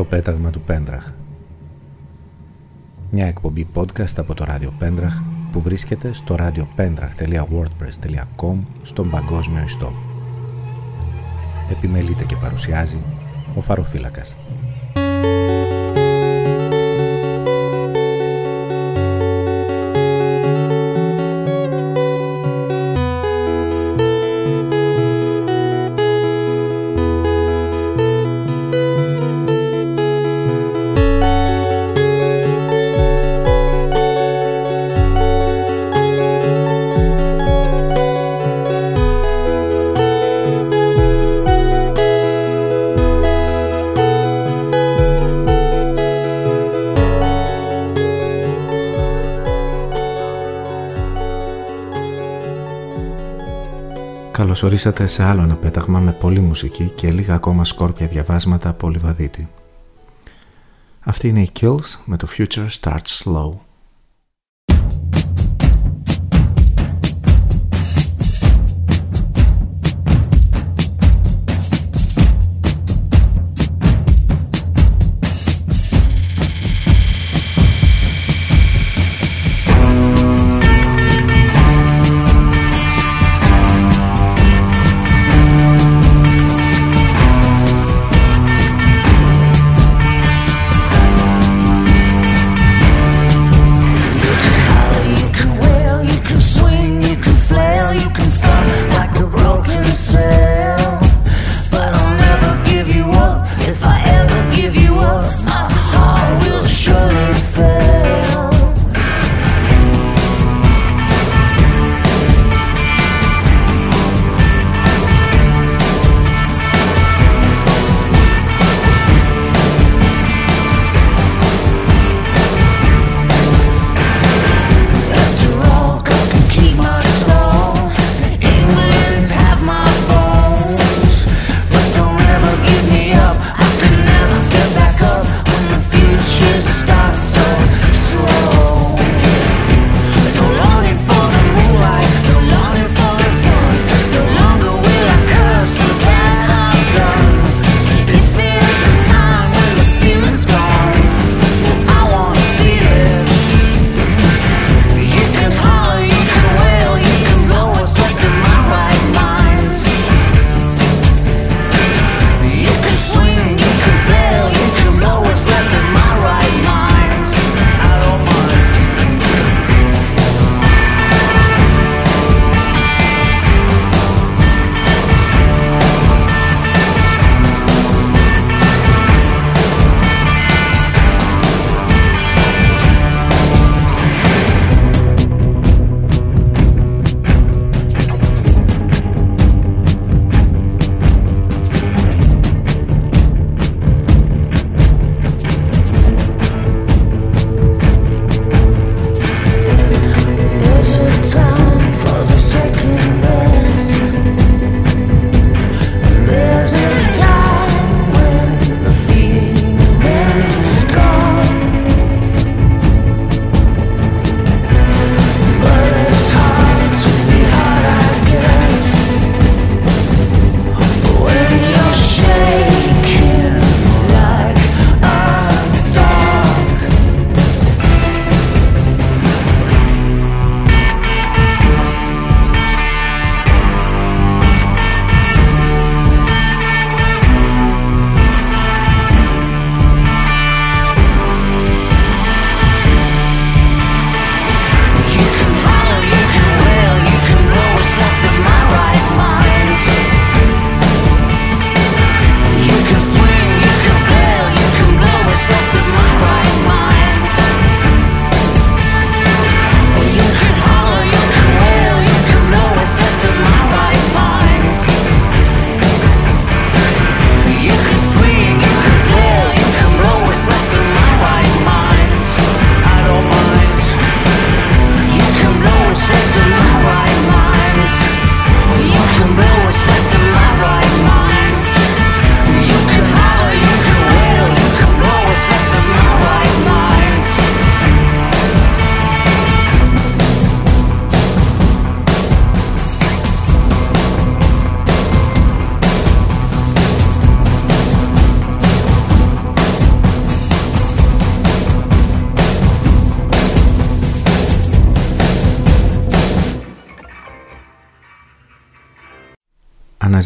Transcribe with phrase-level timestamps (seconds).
[0.00, 1.10] Το πέταγμα του Πέντραχ
[3.10, 5.20] Μια εκπομπή podcast από το ράδιο Πέντραχ
[5.52, 9.92] που βρίσκεται στο radiopendrach.wordpress.com στον παγκόσμιο ιστό.
[11.70, 12.98] Επιμελείται και παρουσιάζει
[13.54, 14.36] ο Φαροφύλακας.
[54.60, 59.48] Καλωσορίσατε σε άλλο ένα πέταγμα με πολλή μουσική και λίγα ακόμα σκόρπια διαβάσματα από Λιβαδίτη.
[61.00, 63.52] Αυτή είναι η Kills με το Future Starts Slow.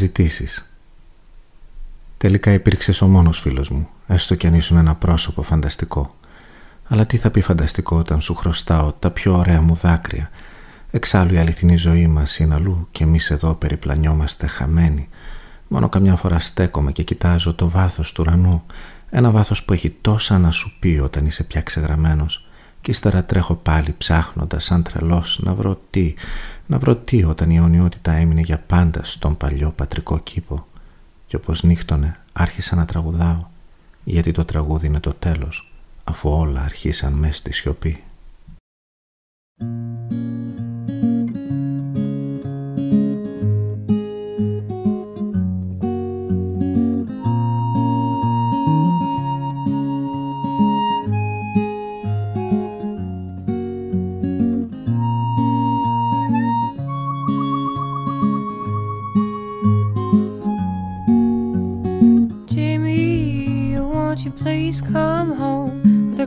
[0.05, 0.69] Αναζητήσεις.
[2.19, 6.15] Τελικά υπήρξε ο μόνος φίλος μου, έστω κι αν ήσουν ένα πρόσωπο φανταστικό.
[6.89, 10.31] Αλλά τι θα πει φανταστικό όταν σου χρωστάω τα πιο ωραία μου δάκρυα;
[10.91, 15.09] Εξάλλου η αληθινή ζωή μας είναι αλλού και εμείς εδώ περιπλανιόμαστε χαμένοι.
[15.69, 18.63] Μόνο καμιά φορά στέκομαι και κοιτάζω το βάθος του ουρανού.
[19.11, 22.49] Ένα βάθος που έχει τόσα να σου πει όταν είσαι πια ξεγραμμένος.
[22.85, 26.15] Και ύστερα τρέχω πάλι ψάχνοντας σαν τρελός να βρω τι,
[26.67, 30.67] να βρω τι όταν η αιωνιότητα έμεινε για πάντα στον παλιό πατρικό κήπο.
[31.27, 33.45] Και όπως νύχτωνε άρχισα να τραγουδάω,
[34.05, 35.73] γιατί το τραγούδι είναι το τέλος,
[36.05, 38.03] αφού όλα αρχίσαν μέσα στη σιωπή.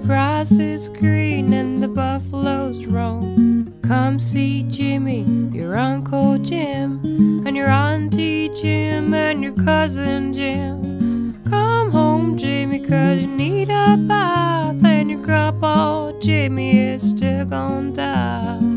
[0.08, 3.74] Grass is green and the buffaloes roam.
[3.82, 7.02] Come see Jimmy, your Uncle Jim,
[7.46, 11.44] and your Auntie Jim, and your cousin Jim.
[11.50, 17.92] Come home, Jimmy, cause you need a bath, and your grandpa Jimmy is still gonna
[17.92, 18.77] die.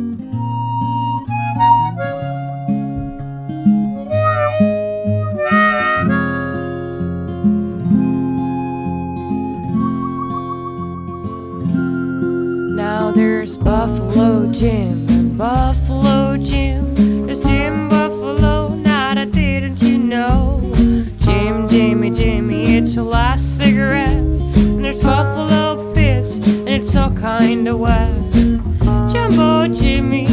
[13.63, 17.27] Buffalo Jim and Buffalo Jim.
[17.27, 20.61] There's Jim Buffalo, now that didn't you know?
[21.21, 24.09] Jim, Jimmy, Jimmy, it's your last cigarette.
[24.09, 28.11] And there's Buffalo piss, and it's all kinda wet.
[29.13, 30.27] Jumbo Jimmy,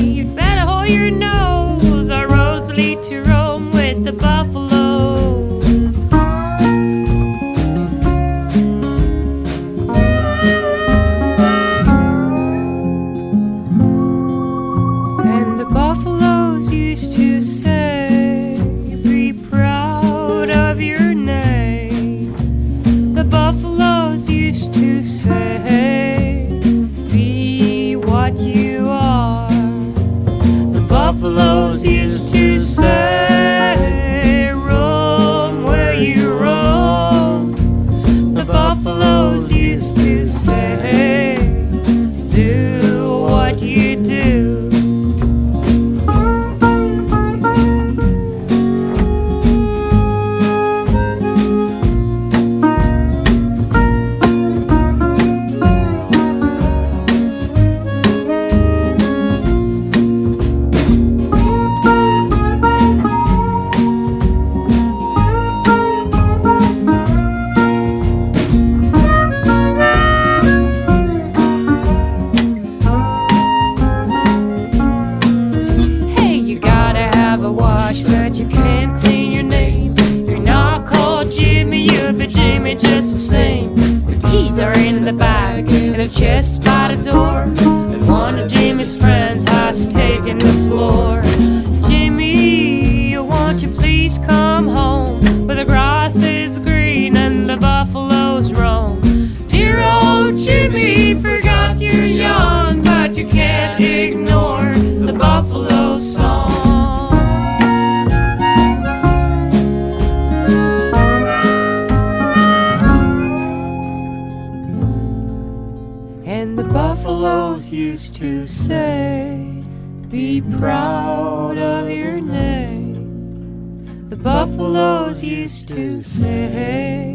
[125.68, 127.14] to say,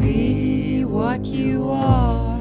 [0.00, 2.38] Be what you are.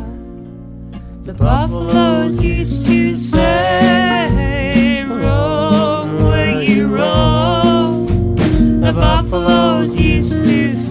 [1.23, 8.35] The buffaloes used to say, Roam where you roam.
[8.79, 10.88] The buffaloes used to say,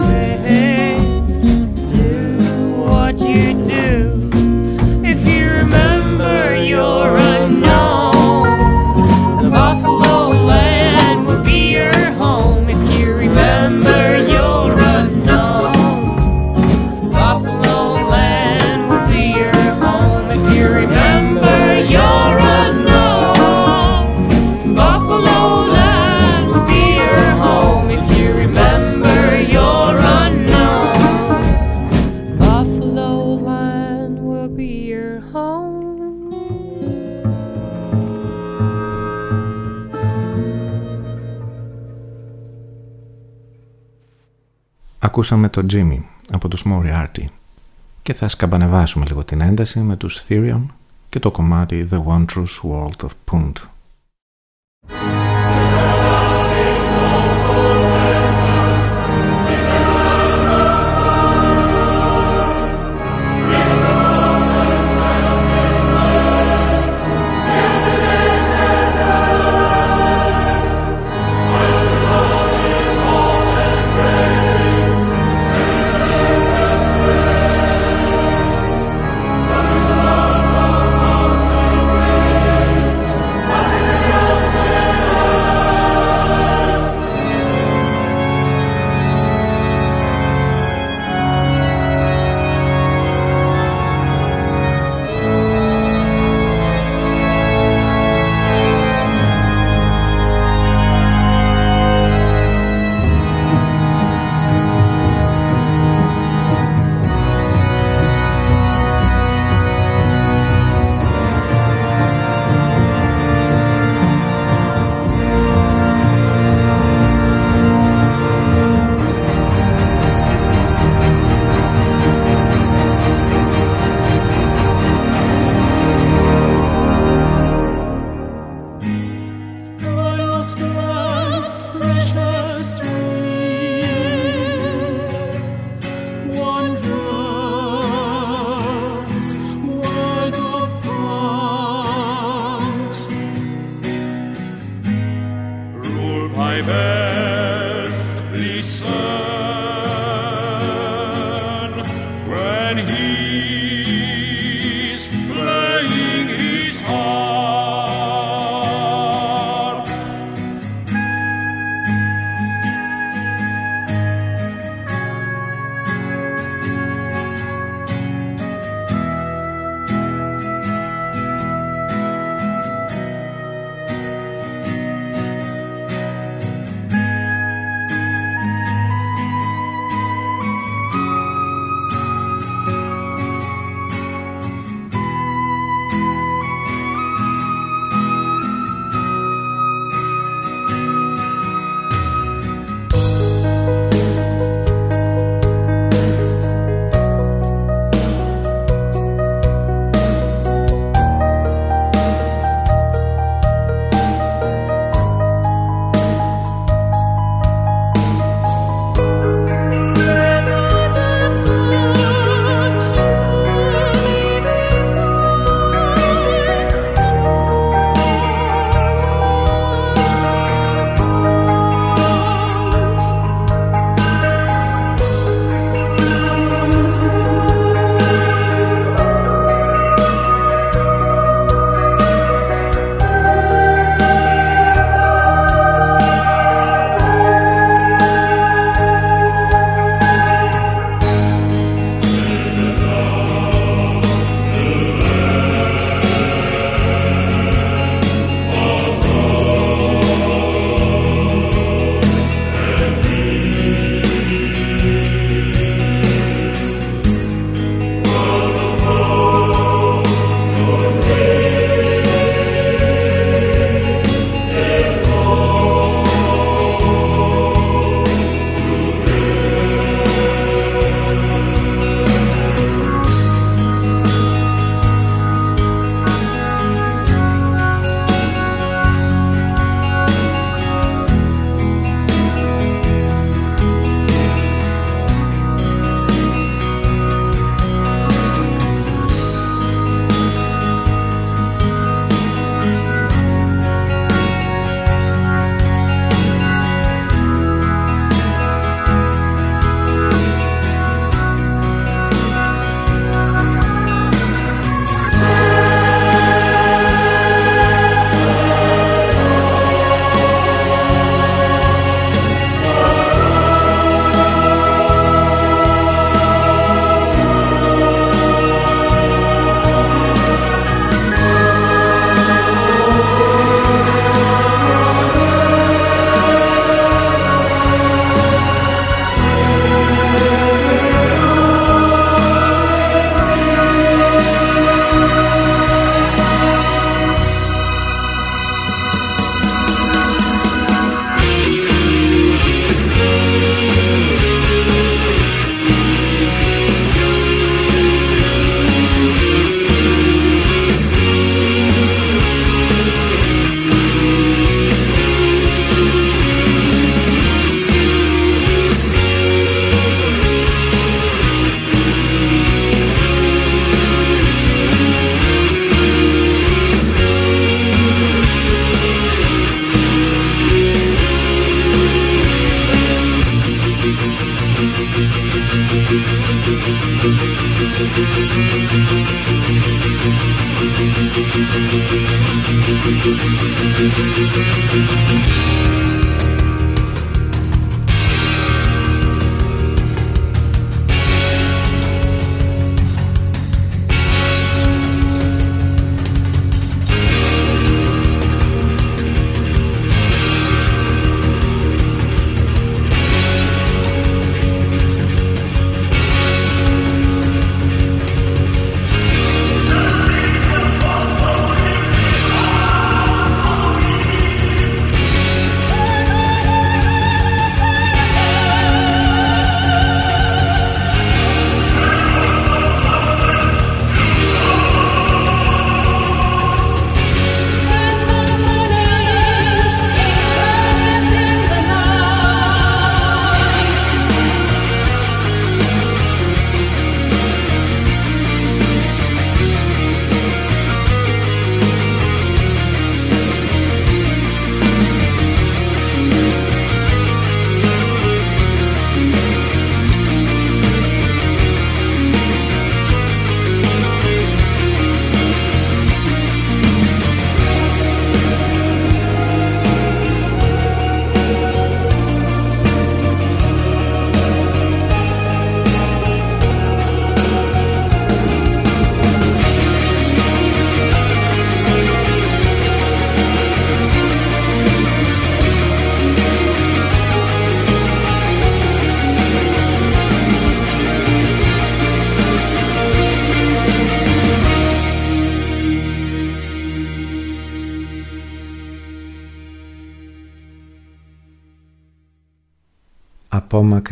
[45.19, 45.99] Ακούσαμε το Jimmy
[46.31, 47.25] από τους Moriarty
[48.01, 50.61] και θα σκαμπανεβάσουμε λίγο την ένταση με τους Therion
[51.09, 53.51] και το κομμάτι The Wondrous World of Punt.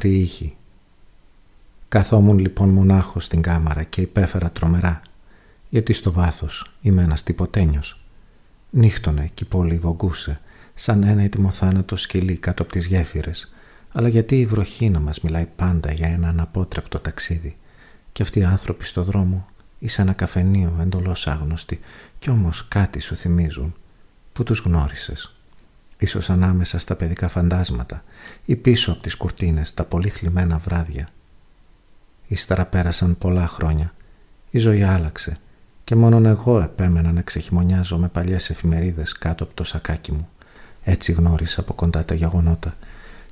[0.08, 0.56] Απόμακρη ήχη.
[1.88, 5.00] Καθόμουν λοιπόν μονάχος στην κάμαρα και υπέφερα τρομερά,
[5.70, 8.02] γιατί στο βάθος είμαι ένας τυποτένιος.
[8.70, 10.40] Νύχτωνε και η πόλη βογκούσε,
[10.74, 13.54] σαν ένα έτοιμο θάνατο σκυλί κάτω από τις γέφυρες,
[13.94, 17.58] αλλά γιατί η βροχή να μας μιλάει πάντα για ένα αναπότρεπτο ταξίδι
[18.12, 19.48] και αυτοί οι άνθρωποι στο δρόμο
[19.80, 21.80] ή σε ένα καφενείο εντολώς άγνωστοι
[22.20, 23.76] κι όμως κάτι σου θυμίζουν
[24.34, 25.37] που τους γνώρισες
[25.98, 28.04] ίσως ανάμεσα στα παιδικά φαντάσματα
[28.46, 31.10] ή πίσω από τις κουρτίνες τα πολύ θλιμμένα βράδια.
[32.28, 33.94] Ύστερα πέρασαν πολλά χρόνια.
[34.50, 35.38] Η ζωή άλλαξε
[35.84, 40.30] και μόνον εγώ επέμενα να ξεχειμονιάζω με παλιές εφημερίδες κάτω από το σακάκι μου.
[40.84, 42.76] Έτσι γνώρισα από κοντά τα γεγονότα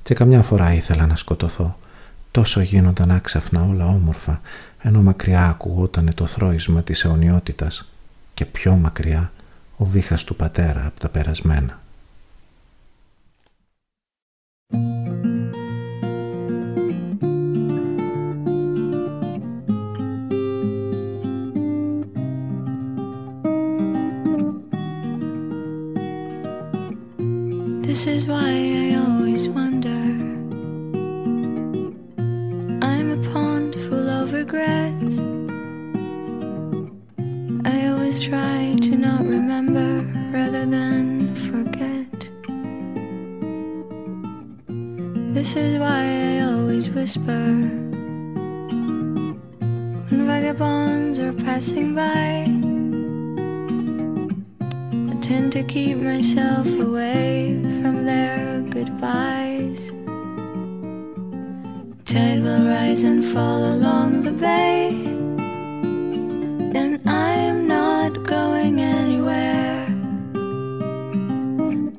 [0.04, 1.78] και καμιά φορά ήθελα να σκοτωθώ.
[2.32, 4.42] Τόσο γίνονταν άξαφνα όλα όμορφα,
[4.82, 7.92] ενώ μακριά ακουγόταν το θρόισμα της αιωνιότητας
[8.34, 9.32] και πιο μακριά
[9.78, 11.80] ο βήχας του πατέρα από τα περασμένα.
[28.06, 29.90] This is why I always wonder.
[32.86, 35.18] I'm a pond full of regrets.
[37.66, 42.30] I always try to not remember rather than forget.
[45.34, 47.48] This is why I always whisper
[50.10, 52.46] when vagabonds are passing by
[55.12, 59.80] I tend to keep myself away from their goodbyes.
[62.04, 64.90] Tide will rise and fall along the bay,
[66.80, 69.86] and I'm not going anywhere.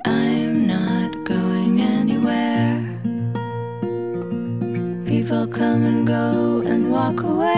[0.04, 2.74] I'm not going anywhere.
[5.06, 7.55] People come and go and walk away.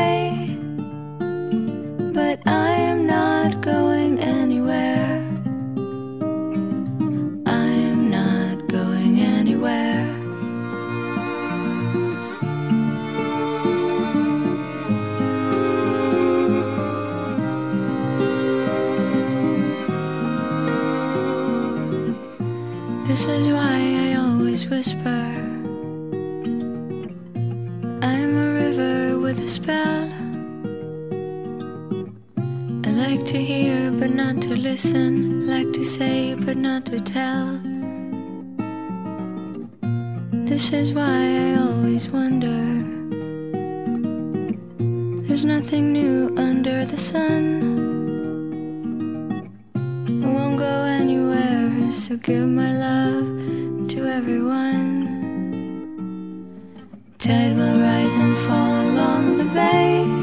[34.85, 37.59] Listen, like to say but not to tell.
[40.47, 42.61] This is why I always wonder.
[45.27, 47.43] There's nothing new under the sun.
[50.23, 53.27] I won't go anywhere, so give my love
[53.89, 54.95] to everyone.
[57.19, 60.18] Tide will rise and fall along the bay.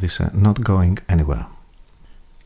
[0.00, 1.46] Τραγούδισε Not Going Anywhere.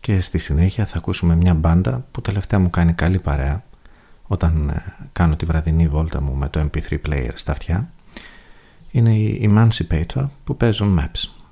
[0.00, 3.64] Και στη συνέχεια θα ακούσουμε μια μπάντα που τελευταία μου κάνει καλή παρέα
[4.26, 7.90] όταν ε, κάνω τη βραδινή βόλτα μου με το MP3 player στα αυτιά.
[8.90, 11.43] Είναι οι Emancipator που παίζουν Maps.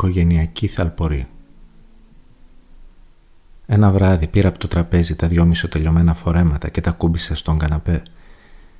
[0.00, 1.28] Οικογενειακή θαλπορή.
[3.66, 8.02] Ένα βράδυ πήρα από το τραπέζι τα δυο μισοτελειωμένα φορέματα και τα κούμπισα στον καναπέ.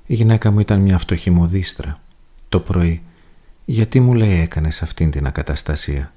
[0.07, 2.01] Η γυναίκα μου ήταν μια φτωχή μοδίστρα.
[2.49, 3.03] Το πρωί,
[3.65, 6.13] γιατί μου λέει έκανες αυτήν την ακαταστασία;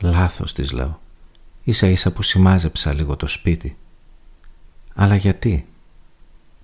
[0.00, 1.00] Λάθος της λέω.
[1.62, 3.76] Ίσα ίσα που σημάζεψα λίγο το σπίτι.
[4.94, 5.66] Αλλά γιατί;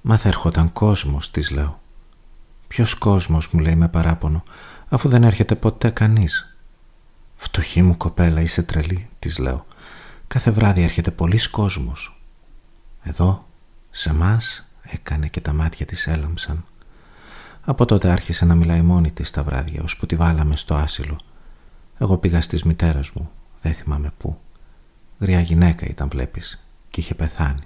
[0.00, 1.80] Μα θα έρχονταν κόσμος της λέω.
[2.68, 4.42] Ποιος κόσμος μου λέει με παράπονο
[4.88, 6.55] αφού δεν έρχεται ποτέ κανείς.
[7.36, 9.66] Φτωχή μου κοπέλα είσαι τρελή της λέω.
[10.26, 12.20] Κάθε βράδυ έρχεται πολλοί κόσμος.
[13.02, 13.46] Εδώ,
[13.90, 16.64] σε μας έκανε και τα μάτια της έλαμψαν.
[17.64, 21.18] Από τότε άρχισε να μιλάει μόνη της τα βράδια, ώσπου τη βάλαμε στο άσυλο.
[21.98, 23.30] Εγώ πήγα στις μητέρας μου,
[23.62, 24.38] δεν θυμάμαι πού.
[25.18, 27.62] Γριά γυναίκα ήταν βλέπεις και είχε πεθάνει.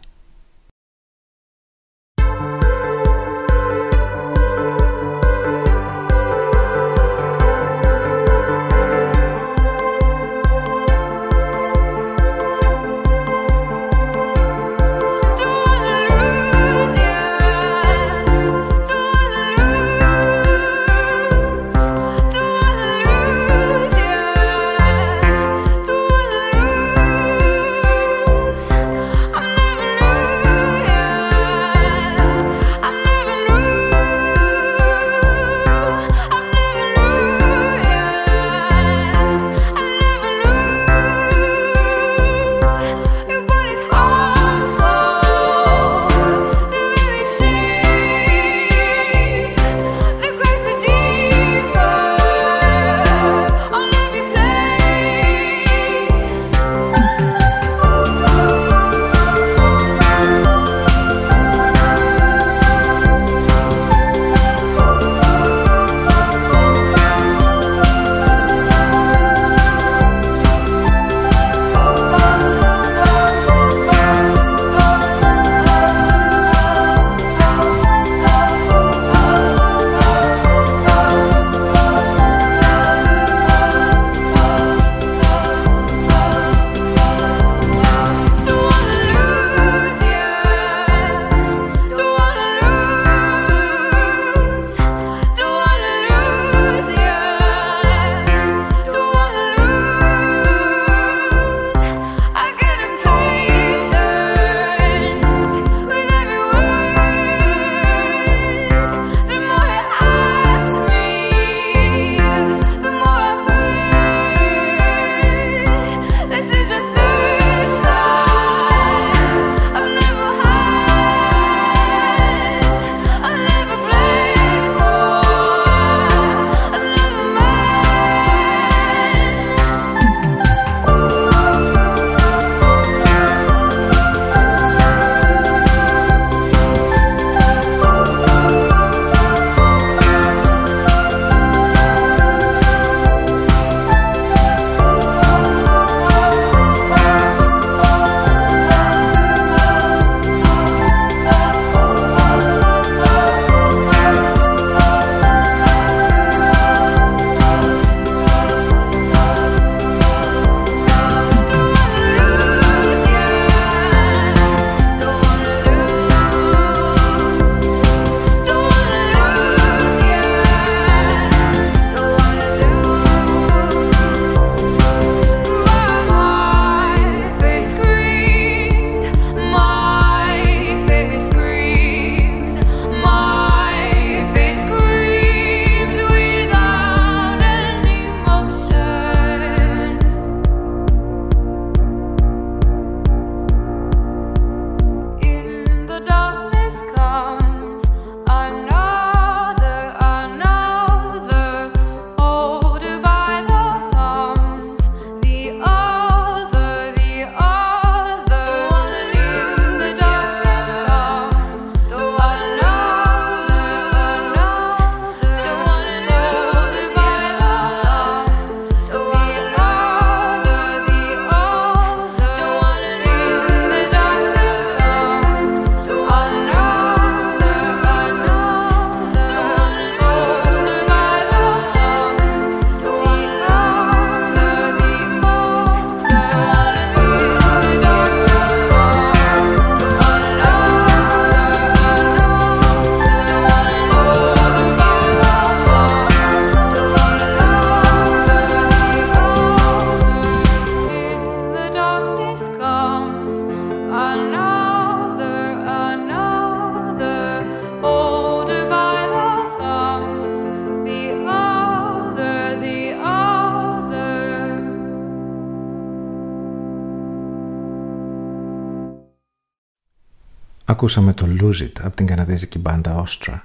[270.81, 273.41] Ακούσαμε το Lose It από την καναδέζικη μπάντα Ostra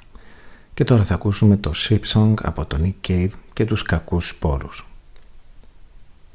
[0.74, 4.88] και τώρα θα ακούσουμε το Ship Song από τον Nick Cave και τους κακούς σπόρους.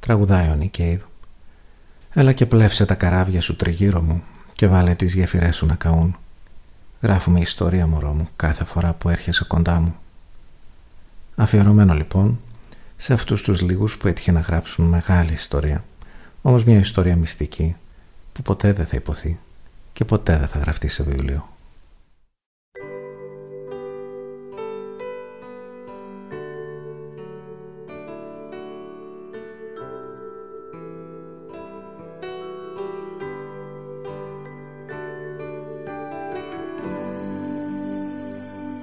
[0.00, 0.98] Τραγουδάει ο Nick Cave.
[2.10, 6.16] Έλα και πλεύσε τα καράβια σου τριγύρω μου και βάλε τις γέφυρές σου να καούν.
[7.00, 9.94] Γράφουμε ιστορία μωρό μου κάθε φορά που έρχεσαι κοντά μου.
[11.36, 12.40] Αφιερωμένο λοιπόν
[12.96, 15.84] σε αυτούς τους λίγους που έτυχε να γράψουν μεγάλη ιστορία,
[16.42, 17.76] όμως μια ιστορία μυστική
[18.32, 19.38] που ποτέ δεν θα υποθεί
[20.00, 21.48] και ποτέ δεν θα γραφτεί σε βιβλίο.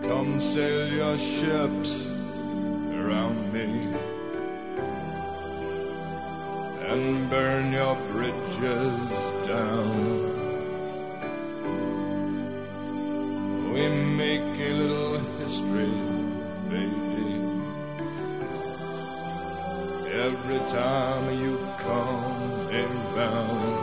[0.07, 1.91] Come sail your ships
[2.99, 3.67] around me
[6.91, 8.97] and burn your bridges
[9.51, 9.96] down.
[13.77, 15.93] We make a little history,
[16.67, 17.29] baby.
[20.25, 23.77] Every time you come around.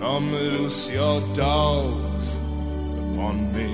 [0.00, 3.72] Come loose your dogs upon me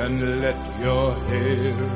[0.00, 1.95] and let your hair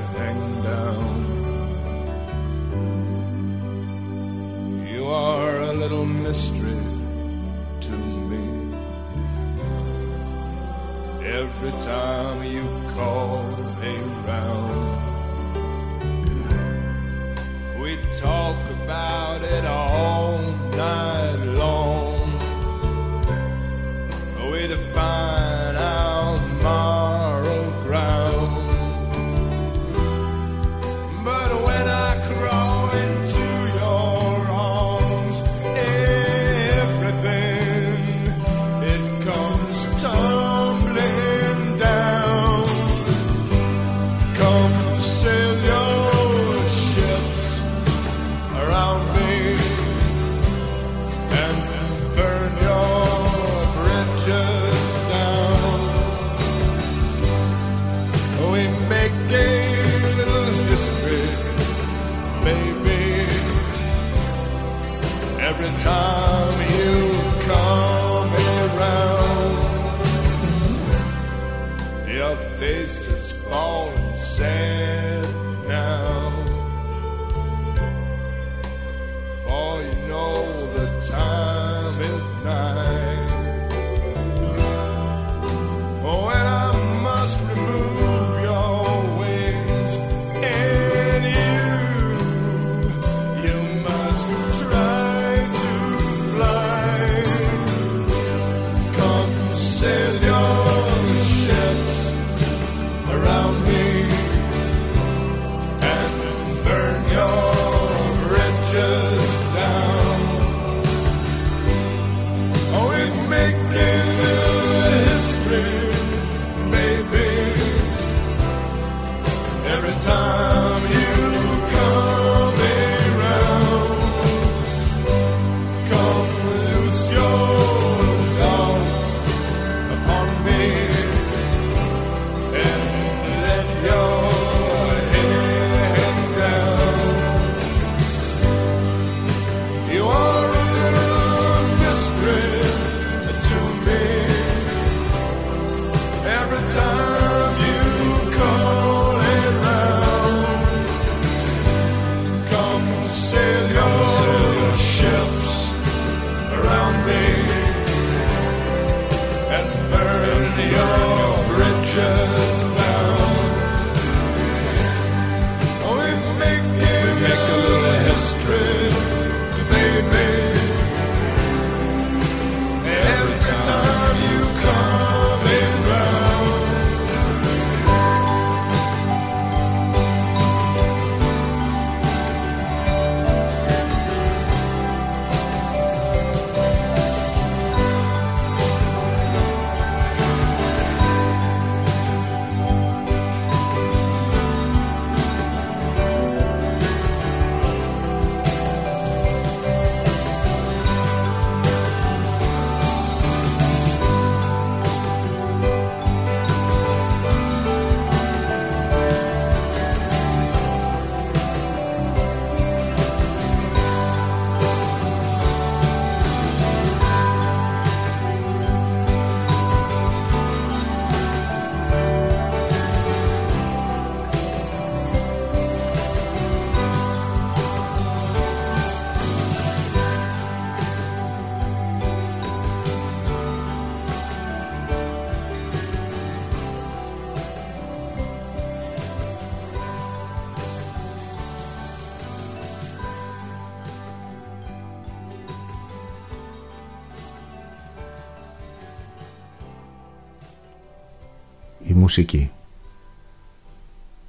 [252.11, 252.51] Μουσική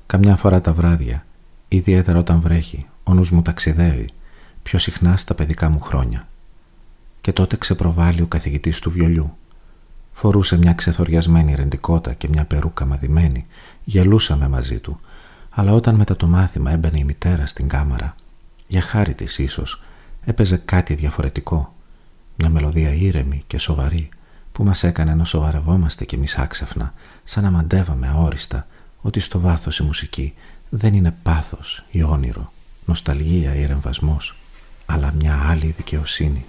[0.06, 1.26] Καμιά φορά τα βράδια,
[1.68, 4.10] ιδιαίτερα όταν βρέχει, ο νους μου ταξιδεύει,
[4.64, 6.28] πιο συχνά στα παιδικά μου χρόνια.
[7.22, 9.38] Και τότε ξεπροβάλλει ο καθηγητής του βιολιού.
[10.14, 13.46] Φορούσε μια ξεθοριασμένη ρεντικότα και μια περούκα μαδημένη,
[13.84, 15.00] γελούσαμε μαζί του,
[15.50, 18.16] αλλά όταν μετά το μάθημα έμπαινε η μητέρα στην κάμαρα,
[18.68, 19.84] για χάρη της ίσως,
[20.24, 21.74] έπαιζε κάτι διαφορετικό,
[22.36, 24.10] μια μελωδία ήρεμη και σοβαρή,
[24.52, 26.94] που μας έκανε να σοβαρευόμαστε κι εμείς άξεφνα,
[27.24, 28.68] σαν να μαντεύαμε αόριστα
[29.02, 30.34] ότι στο βάθος η μουσική
[30.70, 32.52] δεν είναι πάθος ή όνειρο,
[32.86, 34.38] νοσταλγία ή ρεμβασμός,
[34.86, 36.46] αλλά μια άλλη δικαιοσύνη.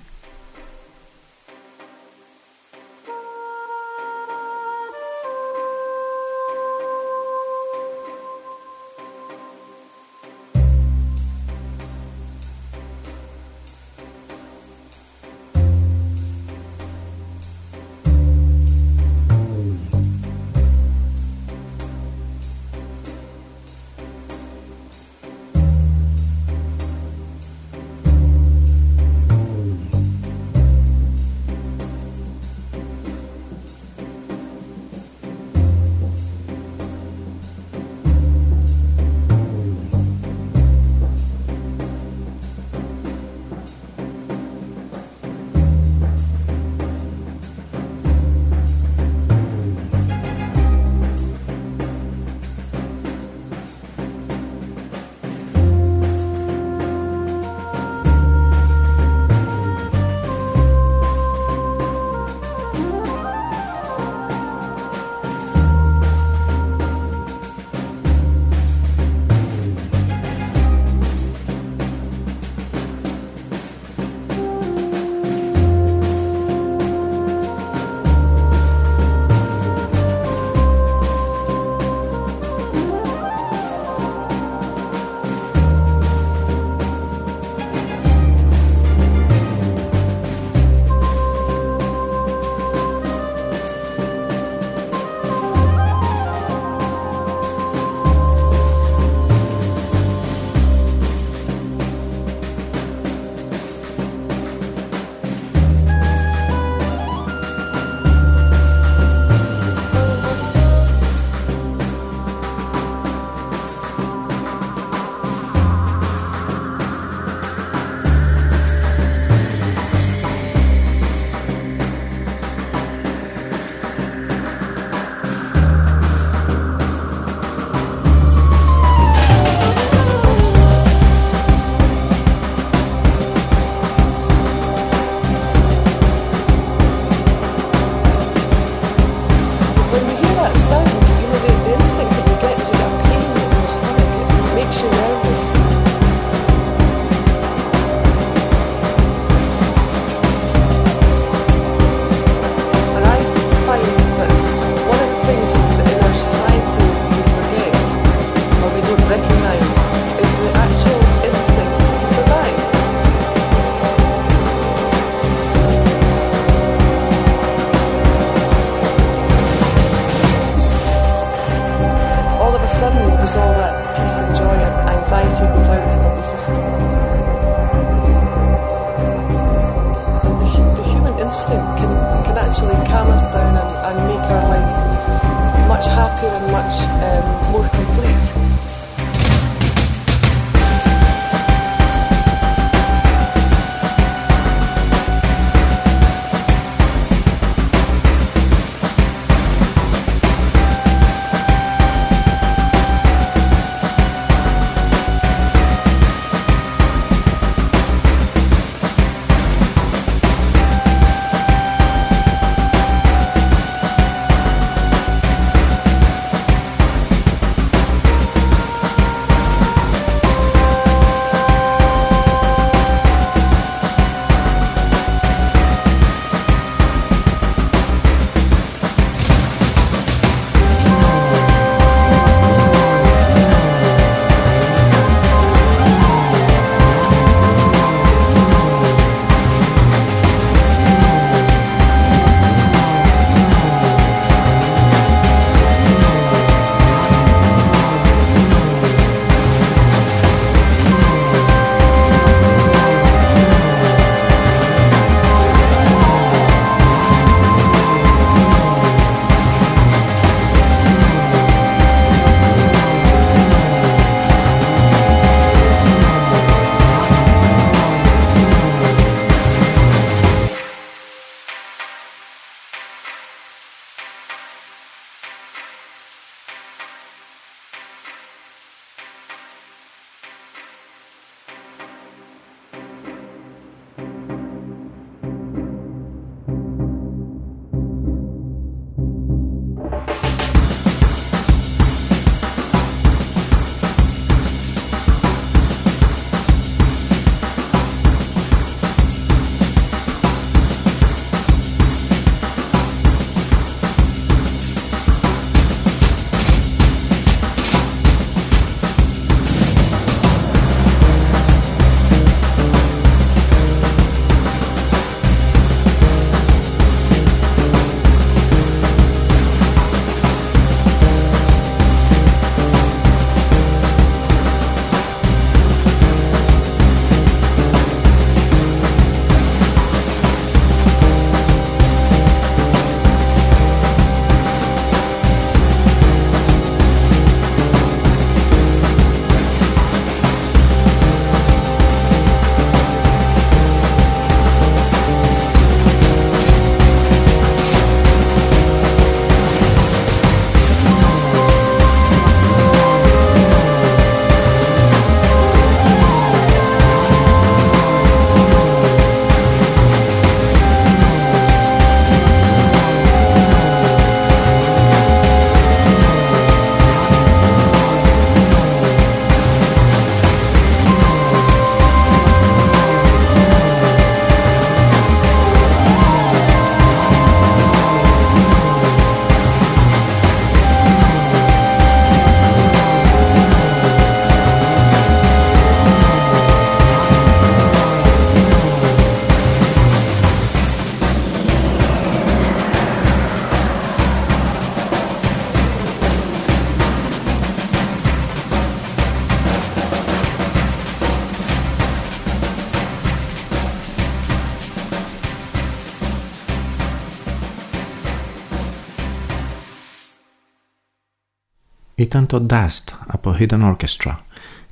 [412.12, 414.16] Ήταν το Dust από Hidden Orchestra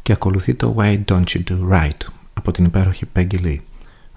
[0.02, 3.58] και ακολουθεί το Why Don't You Do Right από την υπέροχη Peggy Lee.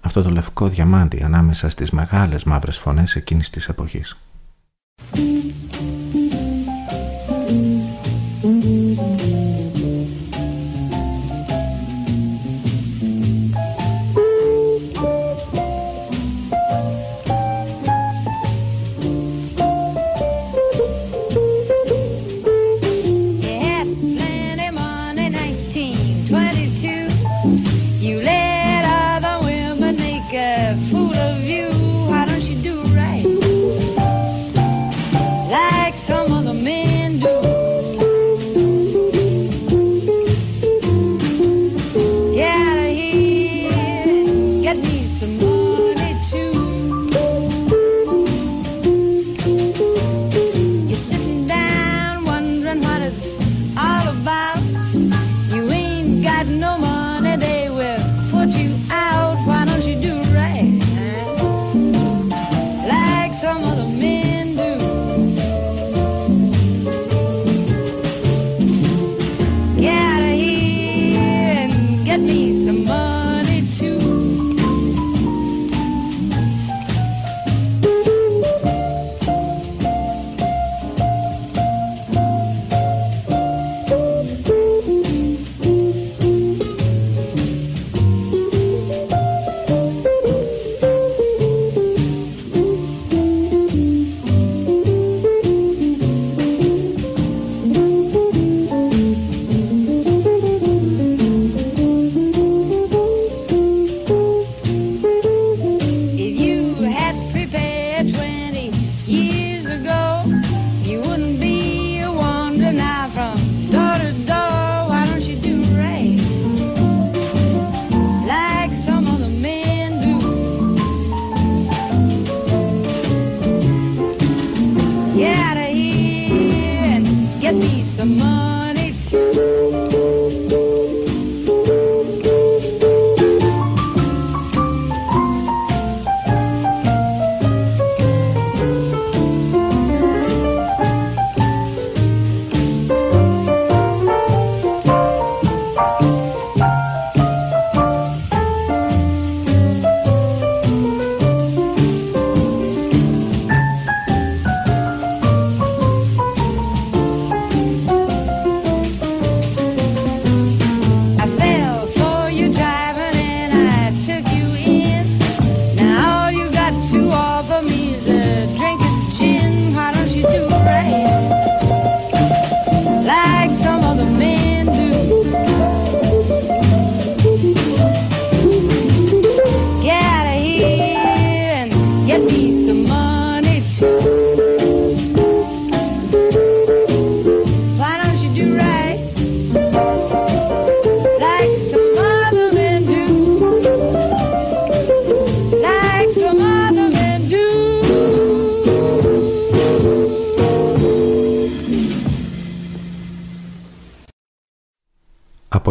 [0.01, 4.17] Αυτό το λευκό διαμάντι ανάμεσα στις μεγάλες μαύρες φωνές εκείνης της εποχής.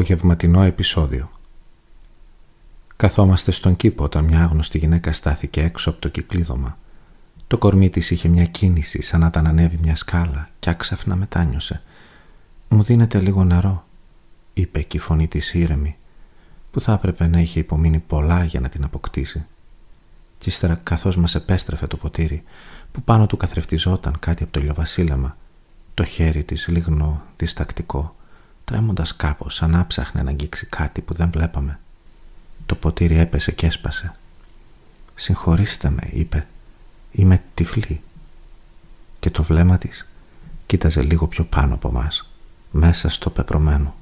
[0.03, 1.31] Απογευματινό επεισόδιο
[2.97, 6.79] Καθόμαστε στον κήπο όταν μια άγνωστη γυναίκα στάθηκε έξω από το κυκλίδωμα.
[7.47, 11.83] Το κορμί της είχε μια κίνηση σαν να τα ανέβει μια σκάλα και άξαφνα μετάνιωσε.
[12.69, 13.85] «Μου δίνετε λίγο νερό»,
[14.55, 15.97] είπε και η φωνή της ήρεμη,
[16.71, 19.47] που θα έπρεπε να είχε υπομείνει πολλά για να την αποκτήσει.
[20.39, 22.43] Κι ύστερα καθώς μας επέστρεφε το ποτήρι,
[22.93, 25.37] που πάνω του καθρεφτιζόταν κάτι από το ηλιοβασίλεμα,
[25.95, 28.17] το χέρι της λιγνό, διστακτικό,
[28.65, 31.79] τρέμοντας κάπως σαν να ψάχνε να αγγίξει κάτι που δεν βλέπαμε.
[32.67, 34.13] Το ποτήρι έπεσε και έσπασε.
[35.15, 36.47] «Συγχωρήστε με», είπε.
[37.13, 38.03] «Είμαι τυφλή».
[39.19, 40.11] Και το βλέμμα της
[40.67, 42.31] κοίταζε λίγο πιο πάνω από μας,
[42.71, 43.95] μέσα στο πεπρωμένο.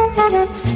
[0.00, 0.69] Thank you.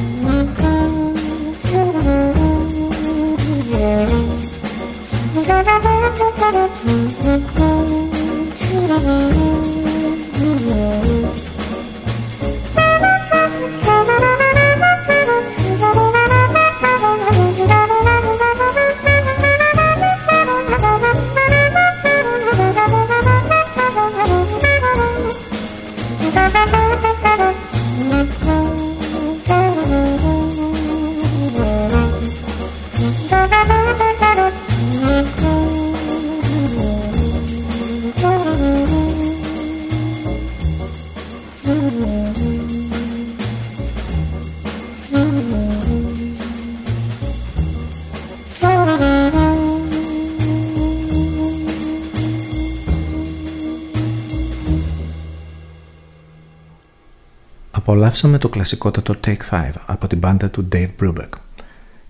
[57.95, 61.29] Απολαύσαμε το κλασικότατο Take 5 από την μπάντα του Dave Brubeck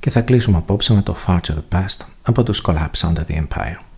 [0.01, 3.37] και θα κλείσουμε απόψε με το Far to the Past από τους Collapse Under the
[3.37, 3.94] Empire.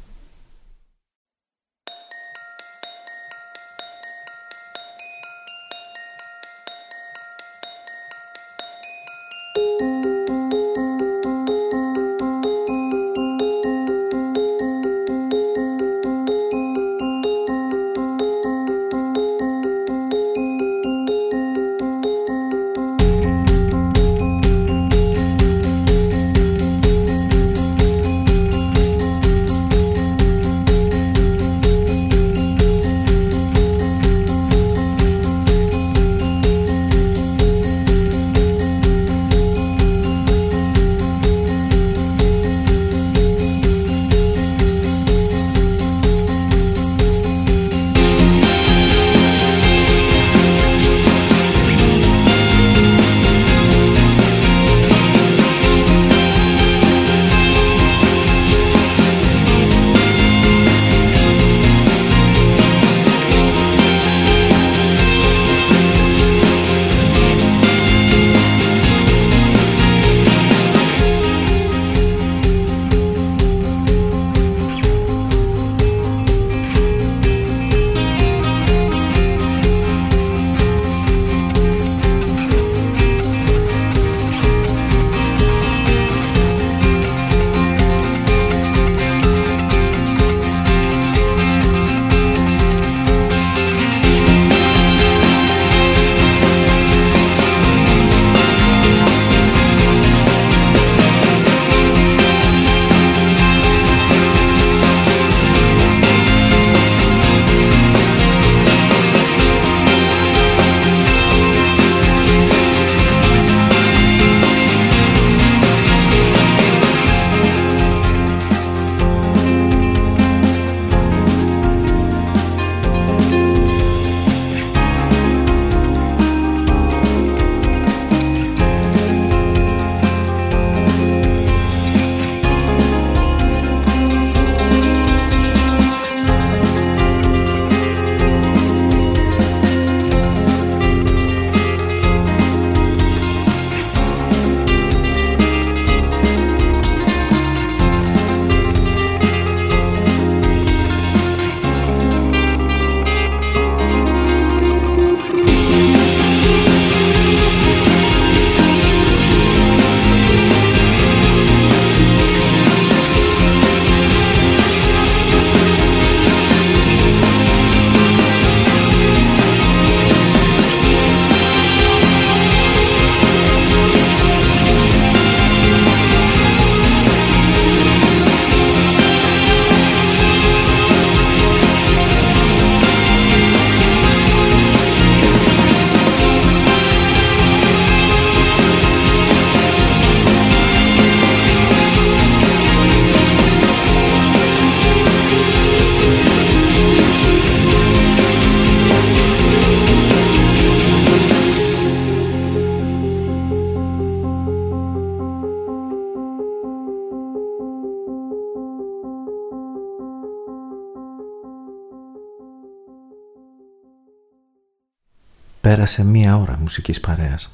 [215.67, 217.51] Πέρασε μία ώρα μουσικής παρέας.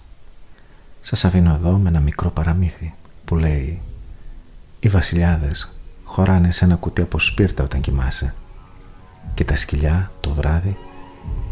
[1.01, 2.95] Σας αφήνω εδώ με ένα μικρό παραμύθι
[3.25, 3.83] που λέει
[4.81, 5.73] «Οι βασιλιάδες
[6.05, 8.35] χωράνε σε ένα κουτί από σπίρτα όταν κοιμάσαι
[9.35, 10.77] και τα σκυλιά το βράδυ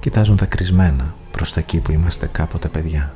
[0.01, 3.15] κοιτάζουν δακρυσμένα προς τα εκεί που είμαστε κάποτε παιδιά».